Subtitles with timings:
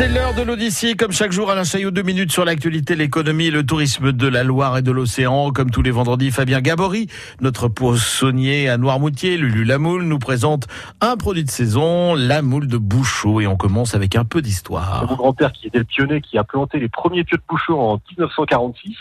[0.00, 3.66] C'est l'heure de l'Odyssée, comme chaque jour, Alain Chaillot, deux minutes sur l'actualité, l'économie, le
[3.66, 5.50] tourisme de la Loire et de l'océan.
[5.50, 7.08] Comme tous les vendredis, Fabien Gabory,
[7.42, 10.68] notre poissonnier à Noirmoutier, Lulu Lamoule, nous présente
[11.02, 13.42] un produit de saison, la moule de Bouchot.
[13.42, 15.04] Et on commence avec un peu d'histoire.
[15.06, 18.00] Mon grand-père qui était le pionnier, qui a planté les premiers pieux de Bouchot en
[18.16, 18.96] 1946.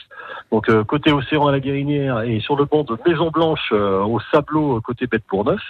[0.51, 4.03] Donc euh, côté océan à la Guérinière et sur le banc de Maison Blanche euh,
[4.03, 5.61] au Sablot côté Bête Bourneuf.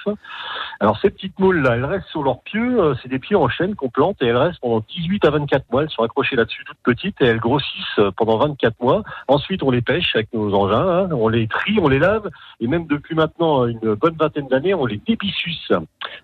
[0.82, 3.50] Alors ces petites moules là, elles restent sur leurs pieux, euh, c'est des pieux en
[3.50, 6.64] chaîne qu'on plante et elles restent pendant 18 à 24 mois, elles sont accrochées là-dessus
[6.64, 9.04] toutes petites et elles grossissent euh, pendant 24 mois.
[9.28, 12.30] Ensuite on les pêche avec nos engins, hein, on les trie, on les lave
[12.62, 15.70] et même depuis maintenant une bonne vingtaine d'années on les débissuce.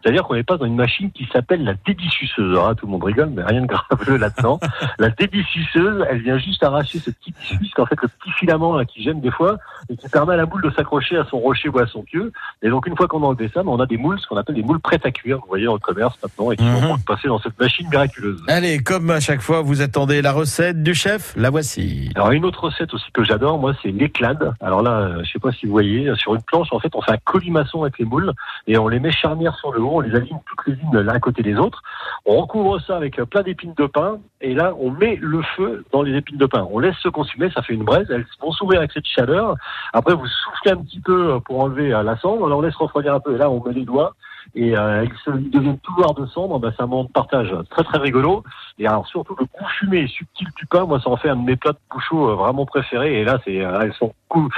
[0.01, 2.57] C'est-à-dire qu'on les passe dans une machine qui s'appelle la débissuceuse.
[2.57, 4.61] Hein, tout le monde rigole mais rien de grave là-dedans.
[4.99, 8.85] la débissuceuse, elle vient juste arracher ce petit biscuit, en fait le petit filament là,
[8.85, 9.57] qui gêne des fois
[9.89, 12.31] et qui permet à la moule de s'accrocher à son rocher ou à son pieu.
[12.61, 14.44] Et donc une fois qu'on a enlevé ça, ben, on a des moules, ce qu'on
[14.45, 16.87] appelle des moules prêtes à cuire, vous voyez dans le commerce maintenant, et qui Mhm.
[16.87, 18.41] vont passer dans cette machine miraculeuse.
[18.47, 22.09] Allez, comme à chaque fois, vous attendez la recette du chef, la voici.
[22.15, 24.53] Alors une autre recette aussi que j'adore, moi, c'est l'éclade.
[24.61, 26.95] Alors là, euh, je sais pas si vous voyez, euh, sur une planche, en fait,
[26.95, 28.31] on fait un colimaçon avec les moules
[28.67, 31.13] et on les met charnières sur le haut, on les aligne toutes les unes l'un
[31.13, 31.81] à côté des autres.
[32.25, 35.83] On recouvre ça avec euh, plein d'épines de pin et là, on met le feu
[35.91, 36.67] dans les épines de pin.
[36.71, 38.07] On laisse se consumer, ça fait une braise.
[38.09, 39.55] Elles vont s'ouvrir avec cette chaleur.
[39.93, 42.43] Après, vous soufflez un petit peu pour enlever la cendre.
[42.55, 44.13] On laisse refroidir un peu et là, on met les doigts
[44.53, 46.59] et euh, ils, se, ils deviennent tout noirs de cendre.
[46.59, 48.43] Ben, c'est un moment de partage très très rigolo.
[48.77, 51.35] Et alors surtout le goût fumé et subtil du pain, moi ça en fait un
[51.37, 53.21] de mes plats de bouchot euh, vraiment préférés.
[53.21, 54.49] Et là, c'est euh, elles sont cou-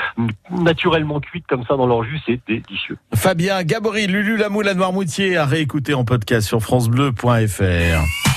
[0.50, 2.98] naturellement cuites comme ça dans leur jus, c'est délicieux.
[3.16, 8.28] Fabien Gabory, Lulu Lamoule Noirmoutier, à réécouter en podcast sur FranceBleu.fr.